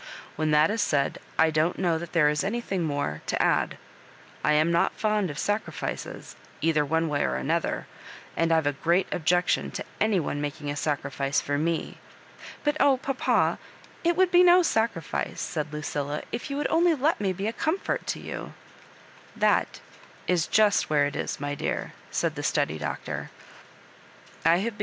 [0.35, 3.77] When that is said, I don't know that there is anything more to add«
[4.43, 7.85] I am not fond of sacrifices, either one way or another;
[8.35, 11.99] and I've a great objection to any one making a sacrifice for me"
[12.41, 13.59] —*' But oh, papa,
[14.03, 17.53] it would be no sacrifice," said Lucilla, "if you would only let me be a
[17.53, 19.01] comfort to you I""
[19.41, 19.81] That
[20.25, 23.29] is just where it is, my dear," said the steady Doctor;
[23.83, 24.79] '* I have been